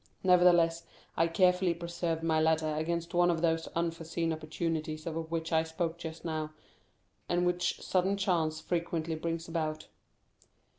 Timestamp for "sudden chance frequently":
7.83-9.13